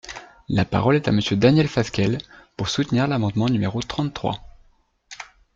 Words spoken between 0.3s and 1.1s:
La parole est